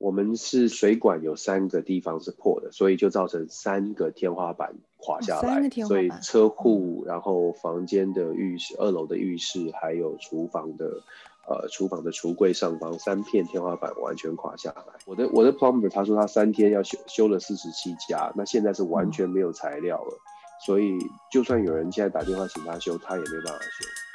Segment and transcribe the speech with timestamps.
[0.00, 5.42] 我们是水管有三个地方是破的，所以就造成三个天花板垮下来。
[5.42, 6.08] 三个天花板。
[6.08, 10.86] 所以车库，然后房间的浴室，二楼的浴室，还有厨房的，
[11.46, 14.84] 呃，厨房的橱柜上方三片天花板完全垮下来。
[15.04, 20.24] 我的我的 plumber 他说他三天要修修了四十七家，那现在是完全没有材料了，嗯、
[20.64, 20.96] 所以
[21.30, 24.09] 就算有人现在打电话请他修，他也没办法修。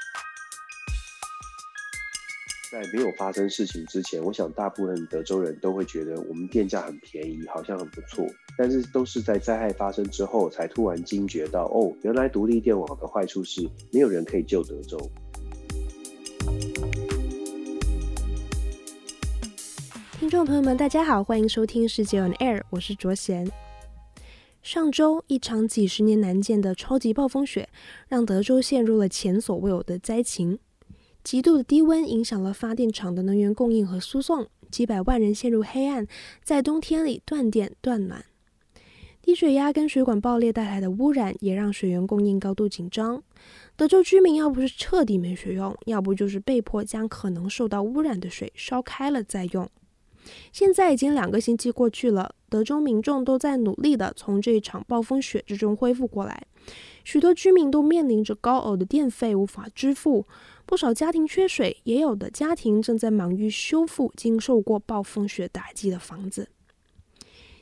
[2.75, 8.27] 在没有发生事情之前，我想大部分德州人都会觉得我们电价很便宜，好像很不错。
[8.57, 14.99] 但是都是在灾害发生之后，才突然惊觉到，哦，原来独立电网的坏处是没有人可以救德州。
[20.19, 23.49] 听众朋友们，大家好，欢迎收听世界 on air，我是卓贤。
[24.61, 27.69] 上周一场几十年难见的超级暴风雪，
[28.09, 30.59] 让德州陷入了前所未有的灾情。
[31.25, 36.05] 极度的低温影响了发电厂的能源供应和输送，几百万人陷入黑暗，
[36.43, 38.23] 在冬天里断电断暖。
[39.23, 43.23] 低水压跟水管爆裂带来的污染，也让水源供应高度紧张。
[43.75, 49.67] 德州居民要不是彻底没水用，要不就是被迫将可能受到污染的水烧开了再用。
[50.51, 56.45] 现在已经两个星期过去了，德州民众都在努力地从这一场暴风雪之中恢复过来。
[57.03, 60.27] 许多居民都面临着高额的电费无法支付。
[60.65, 66.49] 不少家庭缺水，也有的家庭正在忙于修复经受过暴风雪打击的房子。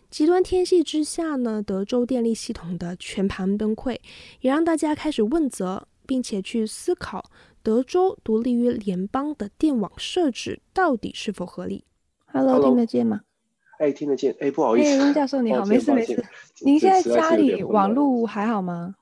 [0.10, 3.98] 极端天气之下呢，德州电力系统的全盘崩溃，
[4.42, 11.84] 也让大家开始问责，并且去思考德州独立于联邦的电网设置到底是否合理。
[12.28, 13.22] Hello，听得见吗？
[13.80, 14.36] 哎，听得见。
[14.40, 16.24] 哎，不好意思，温、hey, 教授你好， 没事没事。
[16.62, 18.96] 您现在家里网络还好吗？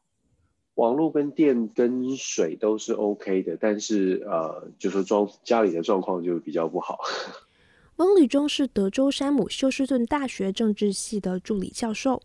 [0.76, 7.00] 网络跟电跟水都是 OK 的，但是呃，就是装家里的状况就比较不好。
[7.98, 12.20] 翁履中是德州山姆休斯顿大学政治系的助理教授。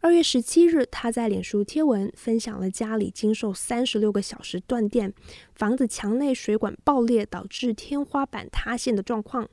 [0.00, 5.12] 二月十七日，他在脸书贴文分享了家里经受三十六个小时断电，
[5.54, 9.48] 房子墙内水管爆裂导致天花板塌陷的状况。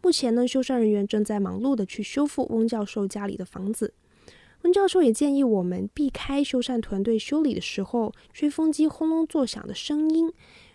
[0.00, 3.94] 目前呢，修缮人员正在忙碌的去修复翁教授家里的房子。
[4.68, 10.30] 温教授也建议我们避开修缮团队修理的时候吹风机轰隆作响的声音。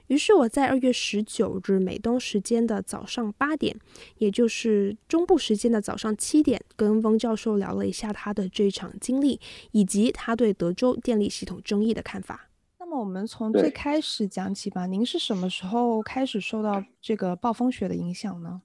[0.08, 3.78] 于是我在二月十九日美东时间的早上八点，
[4.18, 9.40] 也就是中部时间的早上七点，跟翁教授聊了一下他的这场经历，
[9.74, 12.50] 以及他对德州电力系统争议的看法。
[12.80, 14.88] 那么我们从最开始讲起吧。
[14.88, 18.64] 您是什么时候开始受到这个暴风雪的影响呢？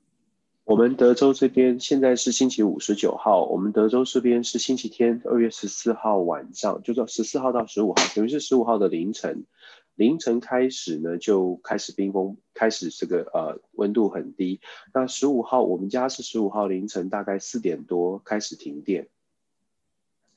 [0.69, 9.47] 我们德州这边现在是星期五十九号，我们德州这边是星期天二月十四号晚上，就说十四号到十五号，等于是十五号的凌晨，
[9.95, 14.61] 凌晨开始呢就开始冰封，开始这个呃温度很低。
[14.93, 19.09] 那十五号我们家是十五号凌晨大概四点多开始停电，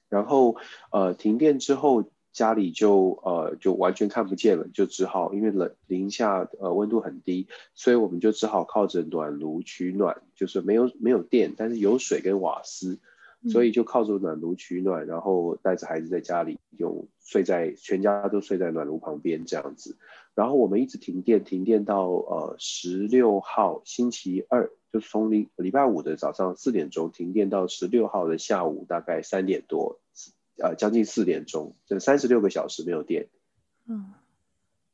[0.08, 0.56] 然后
[0.94, 2.06] 呃停电之后。
[2.34, 13.00] 家里就呃就完全看不见了，就只好因为冷零下呃温度很低，所以我们就只好靠着暖炉取暖，就是没有没有电，但是有水跟瓦斯，
[13.50, 19.98] 所以就靠着暖炉取暖，然后带着孩子在家里用睡在全家都睡在暖炉旁边这样子，
[20.34, 30.00] 然后我们一直停电停电到呃十六号星期二，就是从礼礼拜五的早上四点钟停电到十六号的下午大概三点多。
[30.62, 33.30] 呃，将近四点钟，这三十六个小时没有电。
[33.88, 34.14] 嗯，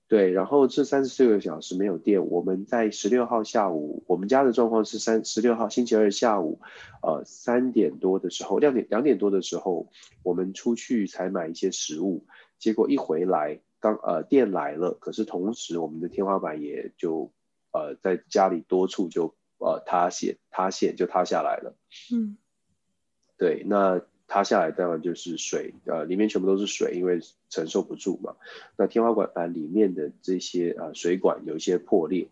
[0.07, 6.61] 对，然后这三十六个小时没有电，我们在十六号下午，我们家的状况是三十六号星期二下午，
[7.03, 9.91] 呃，三点多的时候，两点两点多的时候，
[10.23, 12.25] 我们出去采买一些食物，
[12.57, 17.33] 结果一回来，刚呃电来了，可是同时我们的天花板也就
[17.73, 21.75] 呃在家里多处就呃塌陷，塌陷就塌下来了。
[22.13, 22.37] 嗯，
[23.37, 24.01] 对，那。
[24.27, 28.35] 塌下来当然就是水，呃，里面全部都是水，因为承受不住嘛。
[28.77, 32.27] 那天花板板里面的这些呃水管有一些破裂，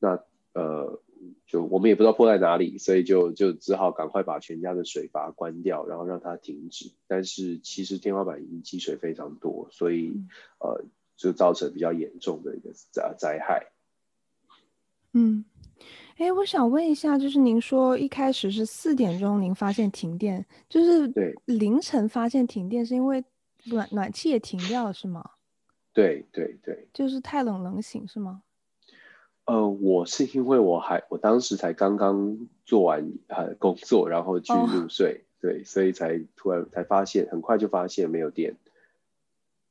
[0.00, 0.20] 那
[0.52, 1.00] 呃
[1.46, 6.90] 就我们也不知道破在哪里，所以就就只好赶快把全家的水阀关掉，然后让它停止。
[7.06, 10.12] 但是其实天花板已经积水非常多，所以
[10.58, 10.84] 呃
[11.16, 13.68] 就造成比较严重的一个灾灾害。
[15.12, 15.44] 嗯。
[16.18, 23.24] 哎，我想问一下，就是您说一开始是四点钟您发现停电，就是对凌晨发现停电，是因为
[23.66, 25.24] 暖暖气也停掉了，是吗？
[25.94, 28.42] 对对对，就是太冷冷醒是吗？
[29.44, 38.56] 呃，我是因为我还我当时才刚刚做完呃工作，然后去入睡，哦，对，所以才突然才发现，很快就发现没有电。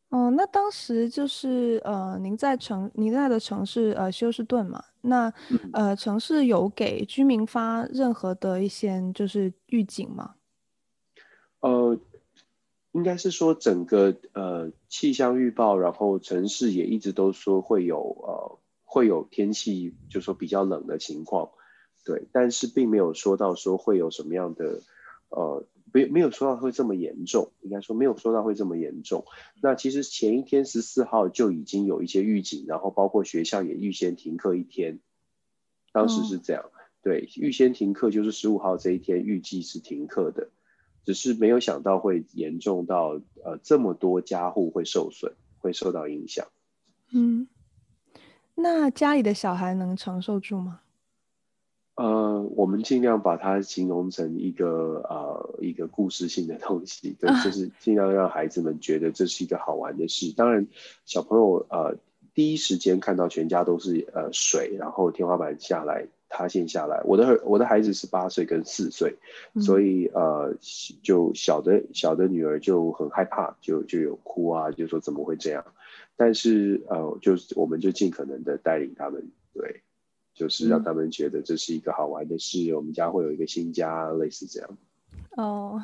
[0.10, 5.32] 哦，那当时就是呃，您在城，您在的城市呃休斯顿嘛，那
[5.74, 10.36] 呃城市有给居民发任何的一些就是预警吗？
[11.60, 12.00] 呃，
[12.94, 21.50] 应该是说整个呃气象预报，然后城市也一直都说会有呃会有天气，就说比较冷的情况，
[22.06, 24.80] 对，但是并没有说到说会有什么样的
[25.28, 25.66] 呃。
[25.94, 29.26] 没没有说到会这么严重，应该说没有说到会这么严重。
[29.62, 35.00] 那其实前一天十四号就已经有一些预警，然后包括学校也预先停课一天。
[35.94, 40.50] 当时是这样，哦、对，预先停课就是十五号这一天预计是停课的，
[41.06, 46.48] 只是没有想到会严重到呃这么多家户会受损，会受到影响。
[47.12, 47.48] 嗯，
[48.54, 50.82] 那家里的小孩能承受住吗？
[51.98, 60.32] 呃，我们尽量把它形容成一个呃一个故事性的东西，对，就是尽量让孩子们觉得这是一个好玩的事。
[60.38, 60.68] 当然，
[61.06, 61.98] 小朋友呃
[62.36, 67.02] 第一时间看到全家都是呃水，然后天花板下来塌陷下来。
[67.04, 69.16] 我的我的孩子是八岁跟四岁，
[69.60, 70.56] 所以呃
[71.02, 75.66] 就小的小的女儿就很害怕，就就有哭啊，就说怎么会这样？
[76.16, 79.82] 但是呃就我们就尽可能的带领他们，对。
[80.38, 84.70] 就是让他们觉得这是一个好玩的事，嗯、我们家会有一个新家，类似这样。
[85.36, 85.84] 哦，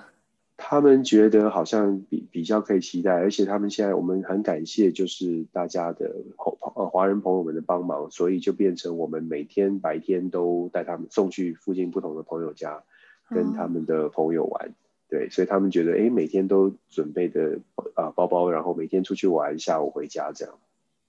[0.57, 12.83] 他们觉得好像比比较可以期待，而且他们现在我们很感谢，就是大家的朋呃华人朋友们的帮忙，所以就变成我们每天白天都带他们送去附近不同的朋友家，
[13.29, 14.69] 跟他们的朋友玩。
[14.69, 14.73] 哦、
[15.09, 17.59] 对，所以他们觉得哎，每天都准备的
[17.95, 20.55] 啊、呃、包包，然后每天出去玩，下午回家这样。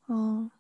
[0.07, 0.51] 哦。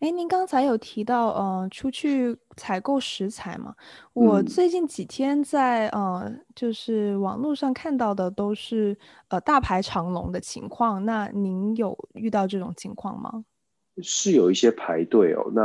[0.00, 3.74] 哎，您刚才有提到，呃，出去采购食材嘛？
[4.14, 8.96] 我最近几天在，呃，就是网络上看到的都是，
[9.28, 11.04] 呃，大排长龙的情况。
[11.04, 13.44] 那您有遇到这种情况吗？
[14.02, 15.50] 是有一些排队哦。
[15.52, 15.62] 那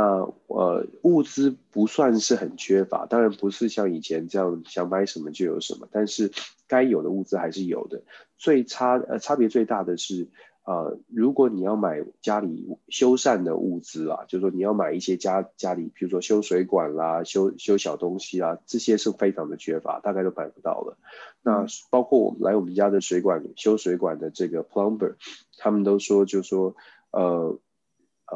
[0.48, 6.30] 呃，物资不算是很缺乏，当然不是像以前这样想买什么就有什么，但是
[6.68, 8.02] 该有的物资还是有的。
[8.36, 10.28] 最差，呃，差别最大的是。
[10.66, 20.98] 呃，如果你要买家里修缮的物资啊，就是说你要买一些家家里，比如说修水管啦、修修小东西啦，这些是非常的缺乏，大概都买不到了。
[21.42, 25.14] 那包括我们来我们家的水管修水管的这个 plumber，
[25.56, 26.74] 他们都说，就说，
[27.12, 27.56] 呃，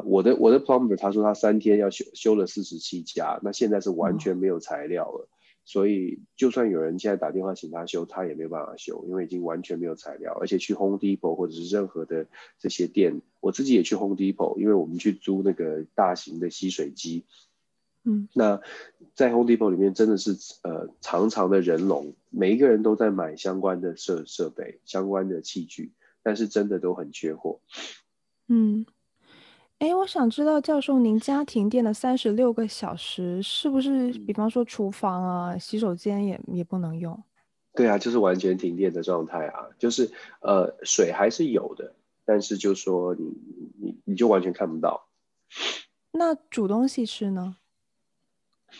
[0.05, 5.27] 我的我的 plumber 他说他三天要修修了四十七家，那现在是完全没有材料了。
[5.29, 10.35] 嗯所以，就算有人现在打电话请他修，他也没有办法修，因为已经完全没有材料。
[10.39, 12.27] 而且去 Home Depot 或者是任何的
[12.59, 17.25] 这些店，我自己也去 Home Depot，因为我们去租那个大型的吸水机。
[18.03, 18.59] 嗯，那
[19.13, 25.91] 在 Home Depot 里面真的是呃长长的人龙，每一个人都在买相关的设设备、相关的器具，
[26.23, 27.59] 但是真的都很缺货。
[28.47, 28.85] 嗯。
[29.81, 37.19] 哎，我想知道教授，您家停电的三十六个小时，是不是比方说厨房啊、洗手间也也不能用？
[37.73, 40.11] 对啊，就是完全停电的状态啊，就是
[40.41, 41.95] 呃水还是有的，
[42.25, 43.33] 但是就说你
[43.79, 45.07] 你你就完全看不到。
[46.11, 47.55] 那煮东西吃呢？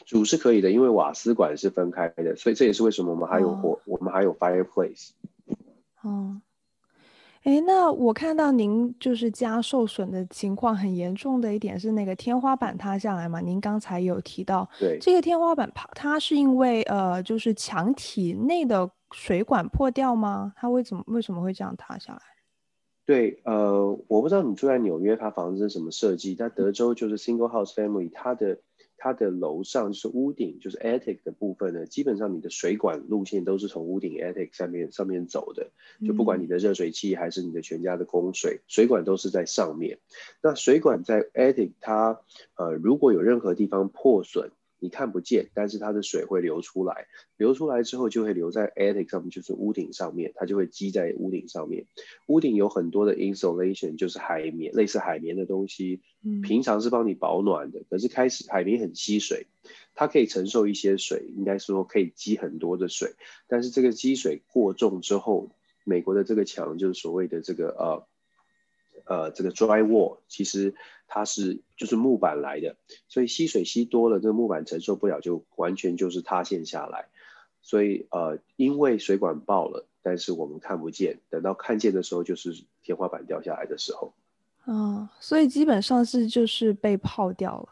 [0.05, 5.09] 煮是可以的，因为瓦斯管是分开的，所以这也是为什么我们还有火，哦、我们还有 fireplace。
[6.03, 6.39] 哦。
[7.43, 13.41] 哎，那我看到您就是家受损的情况很严重的一点是那个天花板塌下来嘛？
[13.41, 20.53] 您刚才有提到，对，这个天花板塌，它是因为呃，就是墙体内的水管破掉吗？
[20.55, 22.21] 它为什么为什么会这样塌下来？
[23.05, 26.35] 对，呃，我不知道你住在纽约，它房子是什么设计？
[26.35, 28.59] 但德州就是 single house family，它的。
[29.03, 35.71] 它的楼上就是屋顶，就是 attic 的部分呢，基本上你的水管路线都是从屋顶 attic 上面上面走的，
[36.05, 39.97] 就不管你的热水器还是你的全家的供水，水管都是在上面。
[40.43, 42.21] 那水管在 attic，它
[42.53, 44.51] 呃如果有任何地方破损。
[44.81, 47.05] 你看不见，但是它的水会流出来，
[47.37, 51.85] 流出来之后就会留在 attic 上面，就是屋顶上面，它就会积在屋顶上面。
[52.25, 56.01] 屋顶有很多的 insulation，就是海绵，类似海绵的东西，
[56.41, 59.45] 平常是帮你保暖的，可是开始海绵很吸水，
[59.93, 63.13] 它可以承受一些水，应该说可以积很多的水，
[63.47, 65.51] 但是这个积水过重之后，
[65.83, 68.07] 美国的这个墙就是所谓的这个呃。
[69.05, 70.75] 呃，这个 dry wall 其实
[71.07, 72.75] 它是就是木板来的，
[73.07, 77.09] 所以吸水吸多了，这个木板承受不了，就完全就是塌陷下来。
[77.61, 84.13] 所以呃，因为水管爆了，但是我们看不见，等到看见的时候，就是天花板掉下来的时候。
[84.65, 87.69] 哦，所以基本上是就是被泡掉了。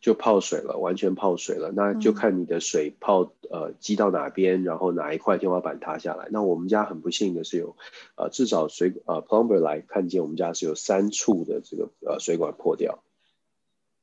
[0.00, 1.72] 就泡水了，完全泡水了。
[1.72, 6.28] 那就看你的水泡呃积到哪边，然后哪一块天花板塌下来。
[6.30, 7.76] 那我们家很不幸的是有，
[8.16, 13.02] 呃至少水呃 plumber 来看见我们家是有三处的这个呃水管破掉。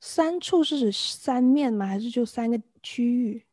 [0.02, 1.86] 三处是指三面吗？
[1.86, 3.44] 还是就三个区域？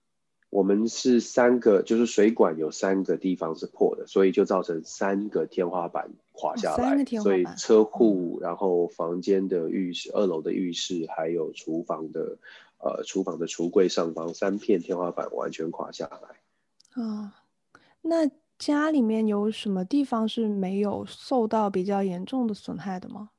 [0.50, 7.02] 我们是三个，就是水管有三个地方是破的，所以就造成三个天花板垮下来。
[7.02, 12.38] 哦、所以车库，然后房间的浴室、二楼的浴室，还有厨房的
[12.78, 17.02] 呃厨房的橱柜上方三片天花板完全垮下来。
[17.02, 17.30] 哦，
[18.00, 23.30] 那家里面有什么地方是没有受到比较严重的损害的吗？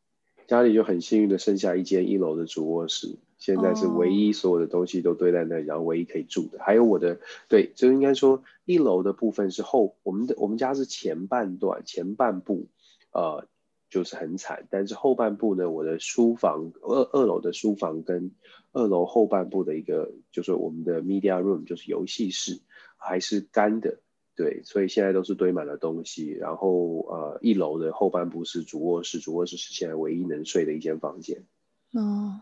[0.46, 5.70] 家里就很幸运的剩下一间一楼的主卧室，现在是唯一所有的东西都堆在那里，oh.
[5.70, 12.68] 然后唯一可以住的，还有我的，对，就应该说一楼的部分是后，我们的我们家是前半段前半部，
[13.14, 13.48] 呃，
[13.90, 18.32] 就是很惨，但是后半部呢，我的书房二二楼的书房跟
[18.72, 22.60] 二楼后半部的一个就是我们的 media room 就是游戏室
[22.98, 24.00] 还是干的。
[24.36, 31.44] 对，所以现在都是堆满了东西，然后呃，一楼的后半部是主卧室，主卧室是现在唯一能睡的一间房间。
[31.92, 32.42] 哦，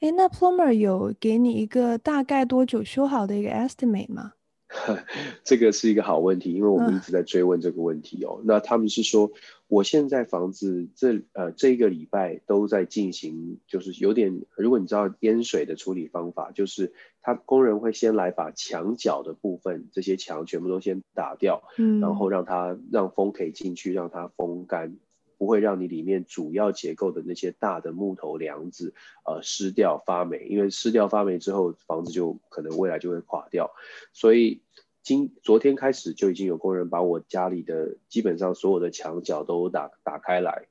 [0.00, 4.32] 哎，那 plumber 有给你一个大概多久修好的一个 estimate 吗？
[5.44, 8.38] 这个是一个好问题，因为我们一直在追问这个问题哦。
[8.40, 9.30] 嗯、那他们是说，
[9.68, 16.92] 我现在房子这呃这一个礼拜都在进行，就是有点，如果你知道淹水的处理方法，就是
[17.22, 24.96] 他工人会先来把墙角的部分，这些墙全部都先打掉，嗯，然后让它让风可以进去，让它风干。
[25.38, 33.70] 不会让你里面主要结构的那些大的木头梁子，呃，湿掉发霉，因为湿掉发霉之后，房子就可能未来就会垮掉。
[34.12, 34.62] 所以
[35.02, 40.66] 今昨天开始就已经有工人把我家里的基本上所有的墙角都打打开来，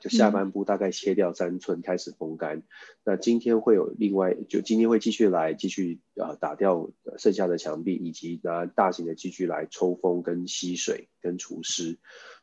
[0.00, 2.56] 就下半部大概切掉三寸开始风干。
[2.56, 2.62] 嗯、
[3.04, 11.98] 那今天会有另外，就今天会继续来继续呃打掉剩下的墙壁，以及拿大型的机具来抽风跟吸水跟除湿。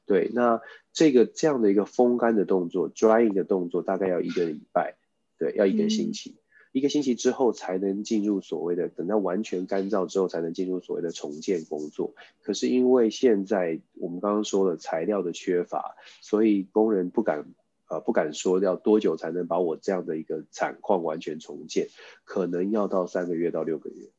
[0.06, 4.96] 对，那这个这样的一个风干的动作，drying 的动作，大概要一个礼拜，
[5.38, 6.44] 对，要一个星期，嗯、
[6.74, 12.14] 一个星期之后才能进入所谓的，等到完全干燥之后才能进入所谓的重建工作。
[12.42, 17.46] 可是因为现在我们刚刚说了材料的缺乏，所以工人不敢，
[17.88, 21.88] 呃，不敢说要多久才能把我这样的一个惨况完全重建，
[22.26, 24.10] 可能要到三个月到六个月。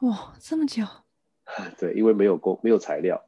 [0.00, 0.84] 哇，这么久？
[1.78, 3.26] 对，因为没有工，没有材料。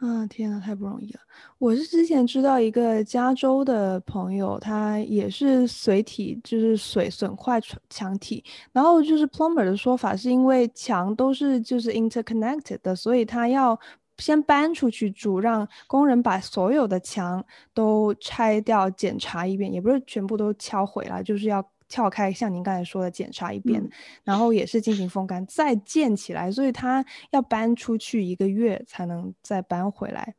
[0.00, 1.20] 啊，天呐，太不容易了！
[1.58, 8.42] 我是之前知道一个加州的朋友，他也是水体，就是水损坏墙体，
[8.72, 13.78] 然后就是 plumber 的说法是因为墙都是就是 interconnected 的，所以他要
[14.16, 21.62] 先搬出去住，让工人把所有的墙都拆掉检查一遍，也不是全部都敲毁了，就是要。
[21.90, 23.90] 撬开，像您刚才说的，检查一遍，嗯、
[24.24, 30.36] 然后也是进行风干，再建起来，所以它要搬出去一个月才能再搬回来。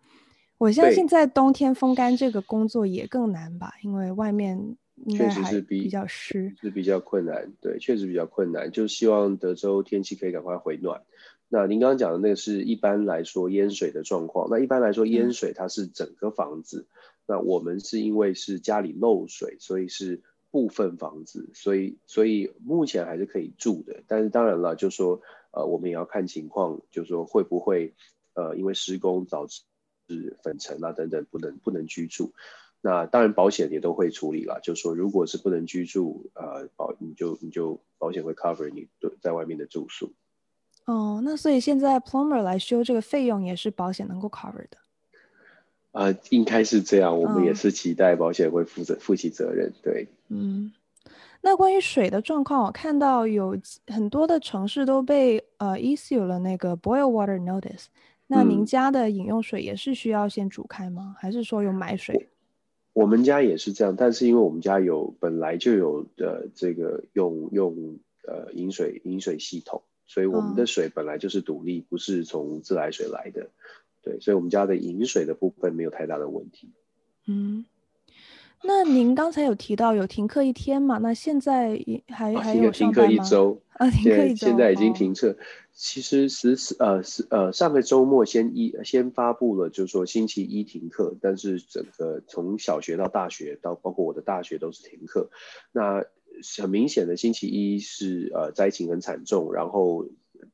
[0.57, 4.77] 我相信在冬天风干这个工作也更难吧，因为外面
[5.09, 7.51] 确实是比较湿，是比较困难。
[7.59, 8.71] 对，确实比较困难。
[8.71, 11.01] 就希望德州天气可以赶快回暖。
[11.49, 14.47] 那您刚刚讲的那个是一般来说淹水的状况。
[14.49, 16.95] 那一般来说淹水它是整个房子，嗯、
[17.27, 20.21] 那我们是因为是家里漏水，所以是。
[20.51, 27.93] 部分房子，所以所以目前还是可以住的，但是当然了，就说呃，我们也要看情况，就说会不会
[28.33, 32.33] 呃，因为施工导致粉尘啊等等不能不能居住，
[32.81, 40.11] 那当然保险也都会处理了，就说如果是不能居住，呃，保你就你就保险会 cover 你对在外面的住宿。
[40.85, 44.77] 哦，那所以现在 plumber 来修这个费用也是保险能够 cover 的。
[45.91, 50.07] 呃，应该是这样，我们也是期待保险会负责负起责任，对。
[50.29, 50.71] 嗯，
[51.41, 53.57] 那关于水的状况，我看到有
[53.87, 57.87] 很多的城市都被呃 issue 了那个 boil water notice。
[58.27, 61.13] 那您家的饮用水也是需要先煮开吗？
[61.13, 62.29] 嗯、还是说有买水？
[62.93, 73.49] 我们家也是这样，但是因为我们家有本来就有的这个用用呃饮水饮水系统，所以我们的水本来就是独立，嗯、不是从自来水来的。
[74.03, 76.71] 对，所以我们家的饮水的部分没有太大的问题。
[77.27, 77.65] 嗯，
[78.63, 80.97] 那您刚才有提到有停课一天嘛？
[80.97, 83.89] 那现在还、啊、还有停课一周啊？
[83.91, 85.29] 停课一周，现在已经停课。
[85.31, 85.37] 哦、
[85.71, 95.29] 其实十呃十呃上个周末先一先发布了，就是说星期一停课，但是整个从小学到大学到包括我的大学都是停课。
[95.71, 96.03] 那
[96.59, 100.07] 很明显的星期一是呃灾情很惨重，然后。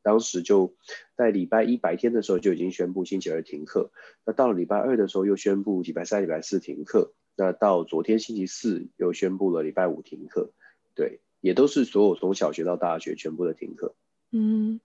[0.07, 0.73] 当时就
[1.17, 3.91] 在礼拜一白天的时候就已经宣布星期二停课，
[4.25, 10.53] 那到了礼拜二的时候又宣布礼拜三、礼拜四停课，那到昨天星期四又宣布了礼拜五停课。
[10.95, 13.95] 对，也都是所有从小学到大学全部的停课。
[14.31, 14.79] 嗯，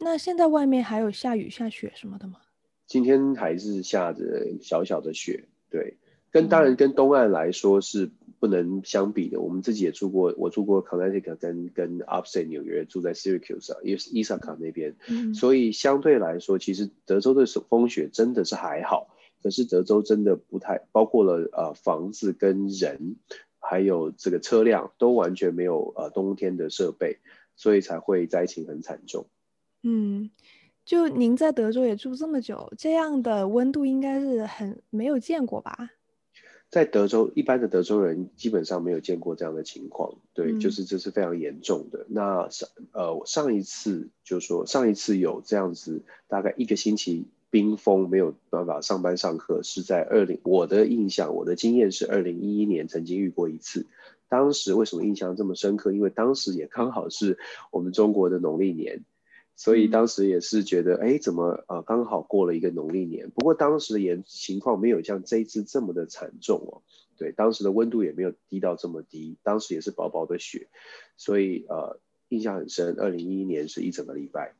[0.00, 2.40] 那现在外面还有下雨下雪什么的吗？
[2.86, 5.98] 今天还是下着小小的雪，对，
[6.30, 9.38] 跟当然跟东岸来说是不能相比的。
[9.38, 19.14] 嗯、我们自己也住过，我住过 Connecticut 跟跟 Upstate 纽约，住在 Syracuse 啊，因为伊萨卡那边，嗯、所以相对来说，其实德州的风雪真的是还好。
[19.42, 23.16] 可是德州真的不太包括了呃房子跟人，
[23.58, 27.18] 还有这个车辆都完全没有呃冬天的设备，
[27.56, 29.26] 所以才会灾情很惨重。
[29.82, 30.30] 嗯。
[30.84, 35.90] 就您在德州也住这么久，这样的温度应该是很没有见过吧？
[36.70, 40.16] 在德州，一般的德州人基本上没有见过这样的情况。
[40.34, 42.04] 对，嗯、就是这是非常严重的。
[42.08, 53.86] 那上呃上一次就是说上一次有这样子，大概一个星期冰封没有办法上班上课，是在二零我的印象我的经验是二零一一年曾经遇过一次。
[54.28, 55.92] 当时为什么印象这么深刻？
[55.92, 57.38] 因为当时也刚好是
[57.70, 59.04] 我们中国的农历年。
[59.58, 63.28] 所以当时也是觉得，哎，怎么呃刚好过了一个农历年？
[63.30, 66.80] 不过当时的严情况没有像这一次这么的惨重哦。
[67.16, 70.68] 对，当时的温度也没有低到这么低，当时也是薄薄的雪，
[71.16, 71.98] 所以呃
[72.28, 72.94] 印象很深。
[73.00, 74.54] 二零一一年是一整个礼拜。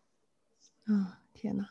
[0.88, 1.70] 嗯，天哪！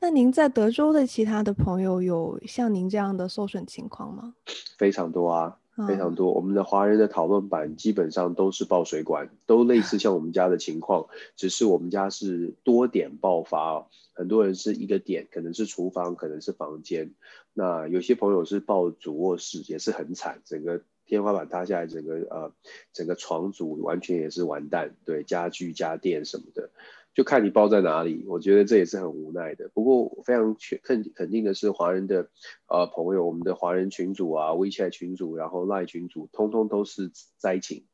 [0.00, 4.34] 那您在德州的其他的朋友有像您这样的受损情况吗？
[4.76, 5.58] 非常多啊。
[5.86, 11.06] 非常多，我们的华人的讨论版基本上都是爆水管，都类似像我们家的情况，
[11.36, 17.14] 只是我们家是多点爆发，很多人是一个点，可能是厨房，可能是房间，
[17.54, 22.52] 那有些朋友是爆主卧室，也是很惨，整个天花板塌下来，整个呃
[22.92, 26.70] 整个床组完全也是完蛋，对，家具家电什么的。
[27.18, 29.68] 就看你包在哪里，我觉得这也是很无奈的。
[29.74, 32.30] 不过非常确肯肯定的是，华人的
[32.68, 37.84] 呃朋友，我们的华人群组啊，WeChat 群组，然后 Line 群组，通通都是灾情。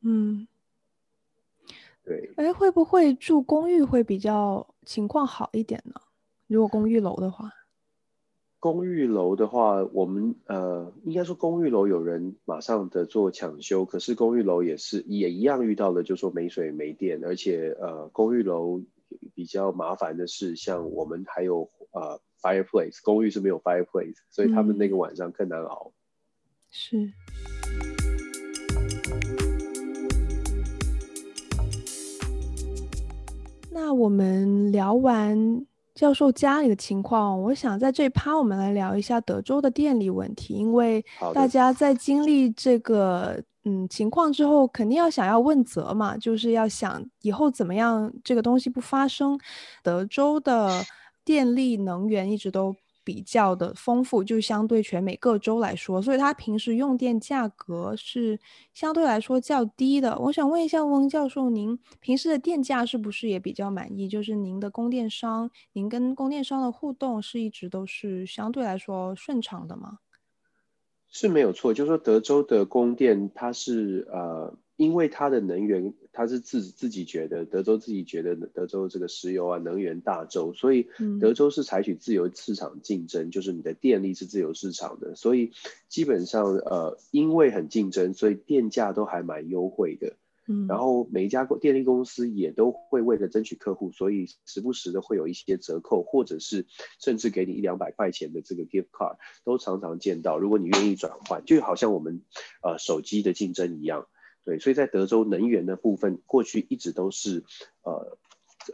[0.00, 0.48] 嗯，
[2.02, 2.32] 对。
[2.36, 6.00] 哎，会不会住公寓会比较情况好一点呢？
[6.46, 7.52] 如果公寓楼的话。
[8.66, 18.82] 公寓楼的话，我们呃，应该说公寓楼有人马上的做抢修，可是公寓楼也是也一样遇到了，就说没水没电，而且呃，公寓楼
[19.36, 25.92] 比较麻烦的是，像我们还有呃 fireplace，公寓是没有 fireplace，所以他们那个晚上更难熬。
[26.68, 27.12] 是。
[33.70, 35.64] 那我们聊完。
[35.96, 41.02] 教授家里的情况，我想在这一趴我们来聊一下德州的电力问题，因为
[41.34, 49.40] 大家在经历这个嗯情况之后，肯定要想要问责嘛，就是要想以后怎么样这个东西不发生。
[49.82, 50.84] 德州的
[51.24, 58.36] 电力能源一直都比较的丰富，就相对全美各州来说，所以它平时用电价格是
[58.74, 60.18] 相对来说较低的。
[60.18, 64.08] 我想问一下翁教授，您平时的电价是不是也比较满意？
[64.08, 69.98] 就是您的供电商，您跟供电商的互动是一直都是相对来说顺畅的吗？
[71.08, 74.52] 是没有错，就是说德州的供电它是呃。
[74.76, 80.88] 因为它的能源，它是自自己觉得，德州自己觉得德州这个石油啊，能源大州，所以
[81.20, 85.52] 德州是采取自由市场竞争，嗯、就是你的电力是自由市场的，所以
[85.90, 90.14] 基本上呃，因为很竞争，所以电价都还蛮优惠的。
[90.48, 96.66] 嗯，然后每一家电力公司也都会为了争取客户，所以时不时的会有一些折扣，或者是
[97.00, 100.38] 甚至给你一两百块钱的这个 gift card，都常常见到。
[100.38, 102.22] 如果你愿意转换，就好像我们
[102.62, 104.06] 呃手机的竞争一样。
[104.46, 107.42] 对，所以在德州能源的部分，过去一直都是，
[107.82, 108.16] 呃，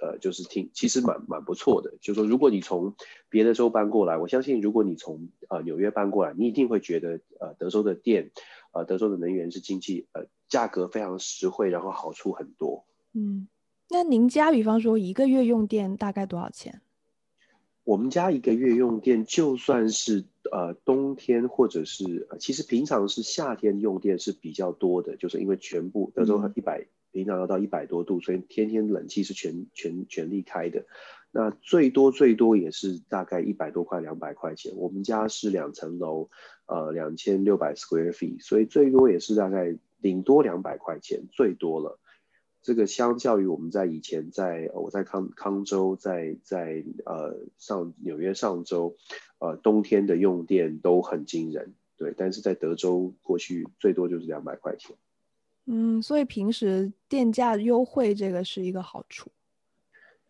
[0.02, 1.94] 呃，就是挺，其实蛮蛮不错的。
[2.02, 2.94] 就是说，如果你从
[3.30, 8.30] 别的州搬过来，我相信，如果你从呃纽约搬过来，你一定会觉得，呃，德州的电，
[8.72, 12.84] 呃，德州的能源是经济，呃，价格非常实惠，然后好处很多。
[13.14, 13.48] 嗯，
[13.88, 16.82] 那您家，比方说一个月用电大概多少钱？
[17.84, 30.84] 我们家一个月用电，就算是呃冬天或者是其实平常是夏天用电是比较多的，就是因为全部德州一百平常要到一百多度，所以天天冷气是全全全力开的。
[31.30, 34.72] 那最多最多也是大概一百多块两百块钱。
[34.76, 36.28] 我们家是两层楼，
[36.66, 41.98] 呃两千六百 square feet，所以最多也是大概顶多两百块钱，最多了。
[42.62, 48.96] 这个相较于我们在以前在我在康康州在在呃上纽约上州，
[49.38, 54.96] 呃冬天的用电都很惊人，对，但是在德州过去最多就是两百块钱。
[55.66, 59.30] 嗯，所以平时电价优惠这个是一个好处。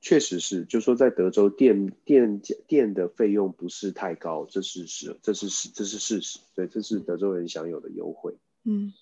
[0.00, 8.34] 确实是，就说在德州电电电的费用不是太高，这是事，这是事，这是事实，对，这是德州人享有的优惠。
[8.64, 8.92] 嗯。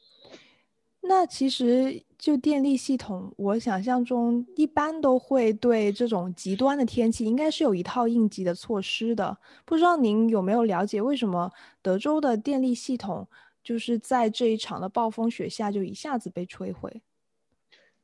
[1.03, 9.37] 那其实就电力系统，我想象中一般都会对这种极端的天气，应该是有一套应急的措施的。
[9.65, 11.51] 不知道您有没有了解，为什么
[11.83, 13.27] 德州的电力系统
[13.65, 17.01] 就是在这一场的暴风雪下就一下子被摧毁？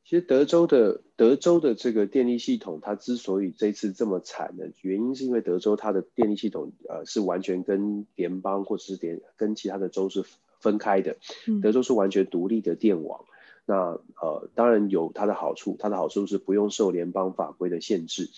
[0.03, 10.25] 其实德州的德州的这个电力系统，它之所以这次这么惨的原因，是因为德州它的电力系统呃是完全跟联邦或者是联跟其他的州是。
[10.59, 11.17] 分开的，
[11.61, 13.21] 德州是完全独立的电网。
[13.21, 13.31] 嗯、
[13.65, 13.75] 那
[14.21, 18.29] 呃，当然有它的好处，它的好处是不用受联邦法规的限制。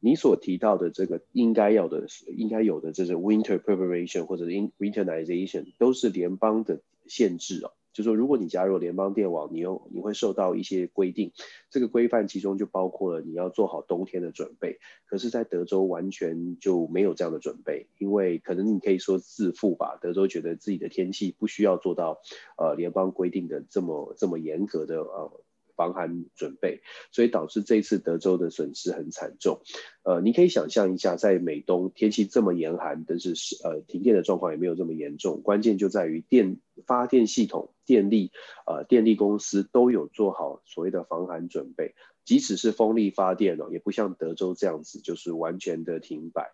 [0.00, 7.72] 你所提到的这个应该要的、应该有的这种 winter preparation 或者 winterization 都是联邦的限制哦。
[7.98, 11.32] 就说如果你加入联邦电网，你又你会受到一些规定，
[11.68, 14.78] 这个规范其中就包括了你要做好冬天的准备。
[15.04, 22.20] 可是，在德州完全就没有这样的准备，因为可能你可以说自负吧，德州觉得自己的天气不需要做到
[22.56, 25.32] 呃联邦规定的这么这么严格的呃。
[25.78, 29.60] 防寒准备，所以导致这次德州的损失很惨重。
[30.02, 35.40] 呃，你可以想象一下，在美东天气这么严寒，但是呃停电的状况也没有这么严重。
[35.40, 38.32] 关键就在于电发电系统、电力
[38.66, 46.50] 呃电力公司都有做好所谓的防寒准备，即使是风力发电哦，也不像德州这样子就是完全的停摆。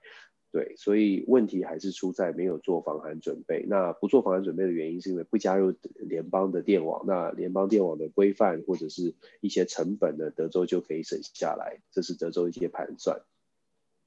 [0.55, 3.67] 对，所以问题还是出在没有做防寒准备。
[3.69, 7.05] 那不做防寒准备的原因，是因为不加入联邦的电网。
[7.09, 11.81] 那联邦电网的规范或者是一些成本呢，德州就可以省下来。
[11.91, 13.21] 这是德州一些盘算。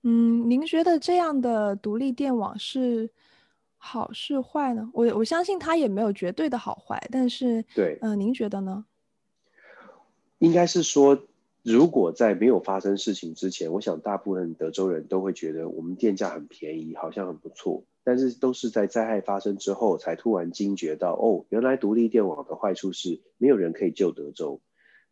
[0.03, 3.10] 嗯，您觉得这样的独立电网是
[3.75, 4.89] 好是坏呢？
[4.93, 8.86] 我我相信它也没有绝对的好坏，但是对，嗯、呃，您觉得呢？
[10.38, 11.27] 应该是说。
[11.69, 17.84] 如果在没有发生事情之前，我想大部分德州人都会觉得我们电价很便宜，好像很不错。
[18.06, 24.62] 但是都是在灾害发生之后，才突然惊觉到，哦，原来独立电网的坏处是没有人可以救德州。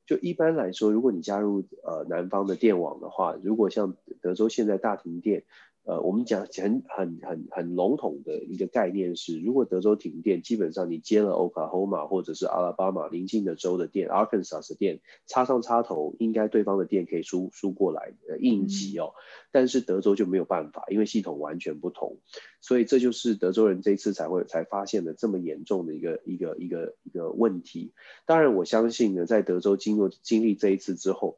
[0.05, 5.43] 就一般来说，如果你加入呃南方的电网的话，如果像德州现在大停电。
[5.85, 19.13] 呃，我们讲很很很很笼统的一个概念是，如果德州停电，基本上你接了 Oklahoma 或者是阿拉巴马邻近的州的电，Arkansas 的电，插上插头，应该对方的电可以输输过来，呃，应急哦。
[19.51, 22.17] 但是德州就没有办法，因为系统完全不同，
[22.61, 27.93] 所以这就是德州人这一次才会才发现的这么严重的一个一个一个一个问题。
[28.25, 31.37] 当然，我相信呢，在德州经过经历这一次之后。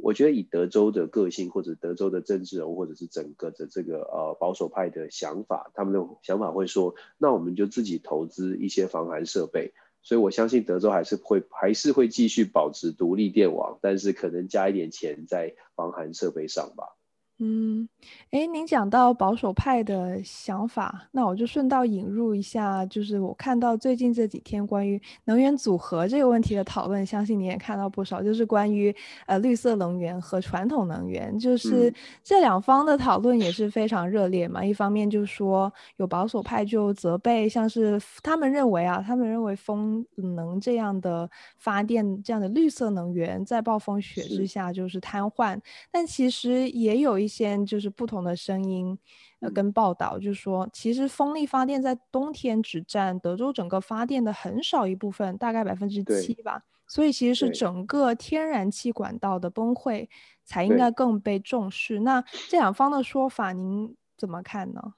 [0.00, 9.72] 我觉得以德州的个性，或者德州的政治人，或者是整个的这个呃保守派的想法，他们的想法会说，那我们就自己投资一些防寒设备。
[10.00, 16.97] 所以我相信德州还是会还是会继续保持独立电网，但是可能加一点钱在防寒设备上吧。
[17.40, 17.88] 嗯，
[18.32, 28.92] 哎，您讲到保守派的想法，那我就顺道引入一下，就是我看到最近这几天关于能源组合这个问题的讨论，相信你也看到不少，就是关于
[29.26, 34.62] 呃绿色能源和传统能源，就是这两方的讨论也是非常热烈嘛。
[34.62, 45.56] 嗯、一方面就是说有保守派就责备，像是他们认为啊，他们认为风能这样的发电这样的绿色能源在暴风雪之下就是瘫痪，
[45.92, 47.27] 但其实也有一。
[47.28, 48.98] 一些就是不同的声音，
[49.40, 56.62] 呃，跟报道，就是说，其实风力发电在冬天只占德州整个发电的很少一部分，大概百分之七吧。
[56.86, 60.08] 所以其实是整个天然气管道的崩溃
[60.46, 62.00] 才应该更被重视。
[62.00, 64.94] 那这两方的说法，您怎么看呢？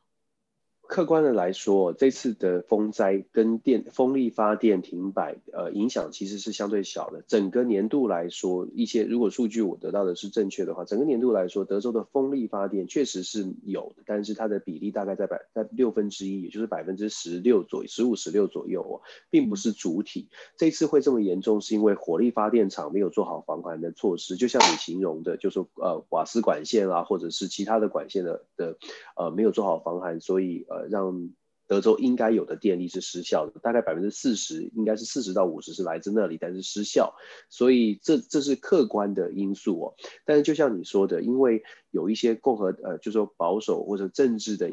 [0.91, 7.23] 客观的来说，这次的风灾跟电风力发电停摆，呃，影响其实是相对小的。
[7.29, 19.01] 整个年度来说，一些如果数据我得到的是正确的话，整个年度来说，德州的风力发电确实是有的，但是它的比例大概在百在六分之一，也就是百分之十六左右，十五十六左右哦，
[19.31, 20.27] 并不是主体。
[20.57, 28.77] 这次会这么严重，是因为火力发电厂没有做好防寒的措施，就像你形容的，就是呃瓦斯管线啊，或者是其他的管线的的
[29.17, 30.80] 呃没有做好防寒，所以呃。
[30.89, 31.31] 让
[31.67, 37.15] 德州应该有的电力是失效的，大概百分之四十，应该是四十到五十是来自那里，但是失效，
[37.49, 39.95] 所以这这是客观的因素哦。
[40.25, 44.67] 但是就像你说的，因为有一些共和呃，就是说保守或者政治的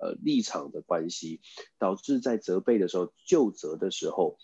[0.00, 1.40] 呃立场的关系，
[1.78, 4.36] 导致在责备的时候，就责的时候。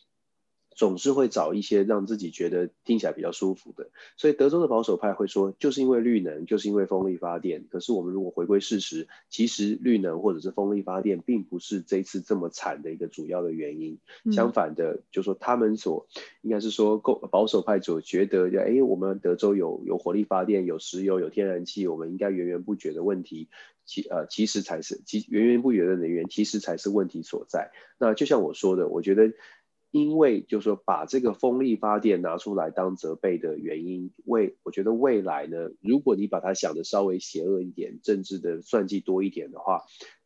[0.77, 7.65] 总是会找一些让自己觉得听起来比较舒服的，所以德州的保守派会说，就是因为绿能，就是因为风力发电。
[7.71, 13.99] 可是我们如果回归事实，其实绿能或者是风力发电并不是这次这么惨的一个主要的原因。
[14.31, 16.07] 相反的，就是说他们所
[16.43, 23.49] 应该是说，够保守派所觉得，哎，我们德州有有火力发电，有石油，有天然气，我们应该源源不绝的问题，
[23.87, 27.71] 其呃其实才是其源源不绝的能源，其实才是问题所在。
[27.99, 29.33] 那就像我说的，我觉得。
[29.97, 39.83] 因为就是说把这个风力发电拿出来当责备的原因，为我觉得未来呢，如果你把它想的稍微邪恶一点，政治的算计多一点的话，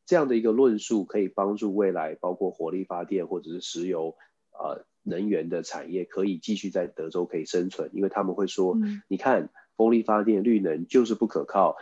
[0.06, 4.16] 这样的一个论述可以帮助未来包括火力发电或者是石油
[4.52, 11.76] 呃能源的产业可以继续在德州可以生存，因为他们会说，嗯、你看风力发电绿能就是不可靠。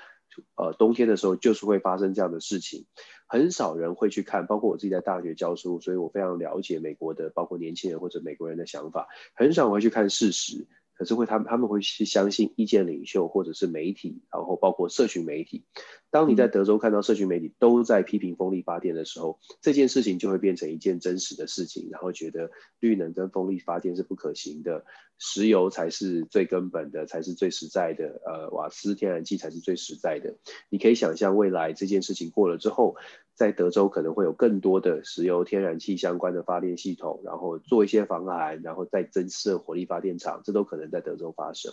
[0.55, 2.85] 呃，冬天的时候就是会发生这样的事情，
[3.29, 10.67] 很少人会去看，包括我自己在大学教书，所以我非常了解美国的，包括年轻人或者美国人的想法，很少会去看事实。
[10.99, 15.65] 可是会，他们他们会去相信意见领袖或者是媒体，然后包括社群媒体。
[16.11, 24.85] 当你在德州看到社群媒体都在批评风力发电的时候，这件事情就会变成一件真实的事情，然后觉得绿能跟风力发电是不可行的，
[25.19, 30.37] 石油才是最根本的，才是最实在的，呃，瓦斯、天然气才是最实在的。
[30.69, 32.97] 你可以想象未来这件事情过了之后。
[33.39, 41.73] 在德州可能会有更多的石油、天然气相关的发电系统，然后做一些防寒，然后再增设火力发电厂，这都可能在德州发生。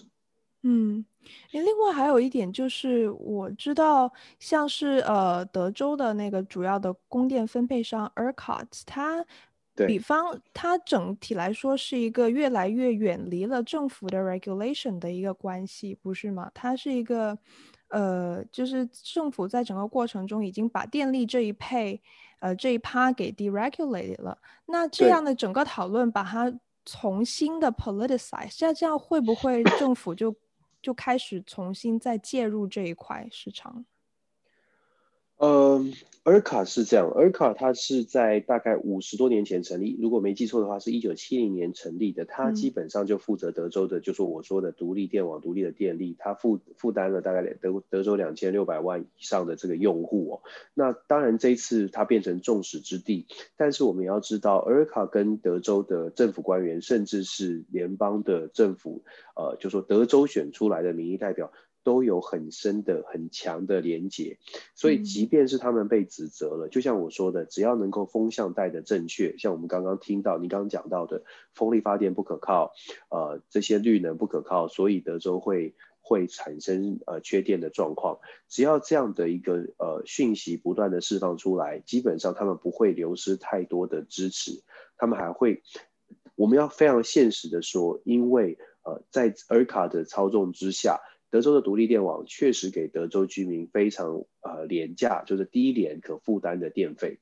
[0.62, 1.04] 嗯，
[1.52, 9.26] 另外还有一点就是，我知道像是呃德州的那个主要的供电分配商 ERCOT，它
[9.88, 16.52] 比方它整体来说是一个越来越远离了政府的 regulation 的一个关系，不是吗？
[16.54, 17.36] 它是一个。
[17.96, 22.02] 呃，就是政府在整个过程中已经把电力这一配，
[22.40, 24.38] 呃，这一趴给 deregulated 了。
[24.66, 26.54] 那这样的整个讨论把它
[26.84, 30.36] 重新的 politicize，像这样会不会政府就
[30.82, 33.86] 就开始重新再介入这一块市场？
[35.38, 35.94] 嗯。
[36.26, 42.26] ERCOT 是这样，ERCOT 它是在大概五十多年前成立，如果没记错的话，是一九七零年成立的。
[42.26, 50.42] 它基本上就负责德州的，嗯、就是我说的独立电网、独立的电力，它负负担了大概德德州两千六百万以上的这个用户哦。
[50.74, 59.04] 那当然这一次它变成众矢之的，但是我们要知道，ERCOT 跟德州的政府官员，甚至是联邦的政府，
[59.36, 61.52] 呃，就说德州选出来的民意代表。
[61.86, 64.40] 都有很深的、很强的连结，
[64.74, 72.74] 所以即便是他们被指责了，嗯、就像我说的，只要能够风向带的正确，像我们刚刚听到你刚刚讲到的，风力发电不可靠，
[73.10, 78.18] 呃，这些绿能不可靠，所以德州会会产生呃缺电的状况。
[78.50, 84.64] 只要这样的一个呃讯息不断的释放出来，基本上他们不会流失太多的支持，
[84.98, 85.62] 他们还会，
[86.34, 91.00] 我们要非常现实的说，因为呃在 ERCOT 的操纵之下。
[91.36, 97.20] 德州的独立电网确实给德州居民非常呃廉价，就是低廉可负担的电费，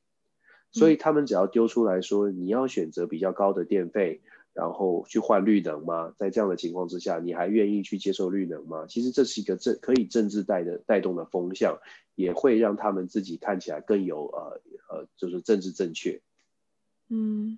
[0.72, 4.22] 所以他们只要丢出来说，你要选择比较高的电费，
[4.54, 6.14] 然后去换绿能吗？
[6.20, 8.86] 在这样的情况之下，你还愿意去接受绿能吗？
[8.88, 11.80] 其实这是一个政可以政治带的带动的风向，
[12.14, 16.22] 也会让他们自己看起来更有呃呃就是政治正确。
[17.10, 17.58] 嗯。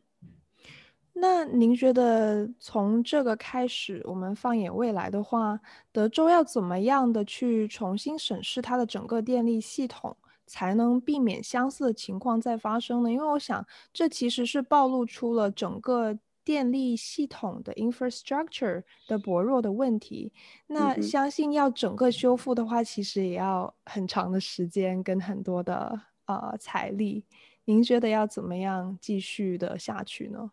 [1.18, 5.58] 那您觉得从这个开始，我们放眼未来的话，
[5.94, 13.10] 德州要怎么样的去重新审视它的整个电力系统，才能避免相似的情况再发生呢？
[13.10, 20.34] 因为我想，这其实是暴露出了整个电力系统的 infrastructure 的薄弱的问题。
[20.68, 27.24] 那相信要整个修复的话，其实也要很长的时间跟很多的呃财力。
[27.64, 30.52] 您觉得要怎么样继续的下去呢？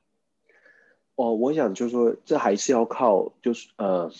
[1.14, 4.10] 哦，我想就是说，这还是要靠，就是呃，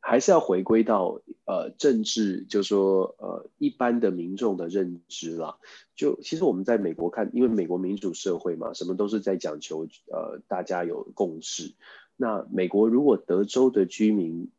[0.00, 5.56] 还是要回归到呃政治，就是说呃一般的民众的认知啦。
[5.96, 11.72] 就其实我们在美国看，因为美国民主社会嘛，什么都是在讲求呃大家有共识。
[12.16, 14.50] 那美国如果德州的居民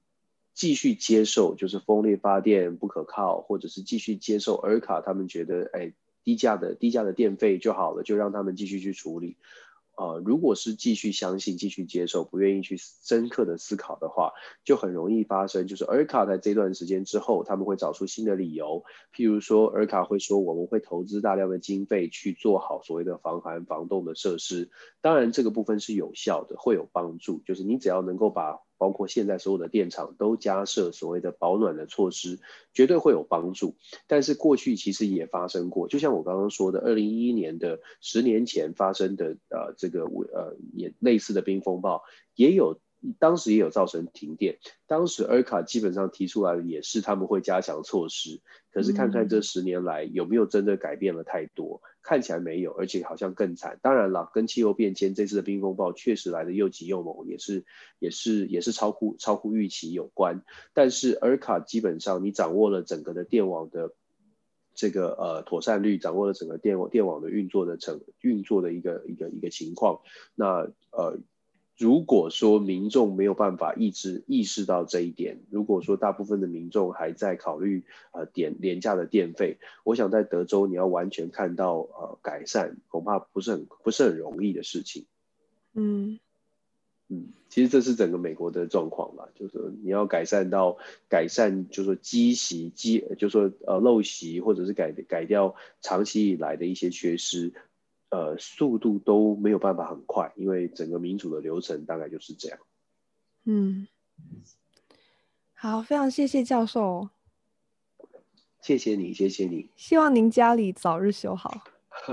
[0.54, 9.38] 继续接受就是风力发电不可靠，或者是继续接受尔卡他们觉得哎低价的低价的电费就好了，就让他们继续去处理。
[9.98, 15.68] 呃，如果是继续相信、继续接受，不愿意去深刻的思考的话，就很容易发生。
[15.68, 18.84] 就是 ERCA 在这段时间之后，他们会找出新的理由，
[19.16, 24.70] 譬如说 ERCA 会说我们会投资大量的经费去做好所谓的防寒防冻的设施。
[25.02, 27.42] 当然，这个部分是有效的，会有帮助。
[27.46, 32.40] 就是你只要能够把包括现在所有的电厂都加设所谓的保暖的措施，
[32.74, 33.76] 绝对会有帮助。
[34.08, 42.04] 但是过去其实也发生过，就像我刚刚说的，二零一一年的十年前发生的呃这个呃也类似的冰风暴，
[42.36, 42.80] 也有
[43.20, 44.58] 当时也有造成停电。
[44.88, 48.40] 当时 ERCOT 基本上提出来的也是他们会加强措施，
[48.72, 51.82] 可是看看这十年来有没有真的改变了太多。
[52.02, 53.80] 看起来没有，而且好像更惨。
[53.82, 57.66] 当然了，跟气候变迁这次的冰风暴确实来的又急又猛，也是
[57.98, 60.44] 也是也是超乎超乎预期有关。
[60.74, 63.96] 但是 ERCOT 基本上你掌握了整个的电网的
[64.76, 70.02] 这个呃妥善率，掌握了整个电电网的运作的成运作的一个一个一个情况。
[70.36, 71.18] 那呃，
[71.78, 85.06] 如果说民众没有办法一直意识到这一点，如果说大部分的民众还在考虑呃点廉价的电费，我想在德州你要完全看到呃改善，恐怕不是很不是很容易的事情。
[85.74, 86.20] 嗯。
[87.08, 97.54] 嗯，其实这是整个美国的状况啦，就是你要改善到改善，就是说积习积，就是说呃陋习，或者是改改掉长期以来的一些缺失，
[98.10, 102.60] 呃，速度都没有办法很快，因为整个民主的流程大概就是这样。
[103.46, 103.88] 嗯，
[105.54, 107.10] 好，非常谢谢教授，
[108.62, 111.62] 谢谢你，谢谢你，希望您家里早日修好，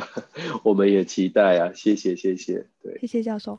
[0.65, 3.59] 我们也期待啊，谢谢谢谢，对，谢谢教授。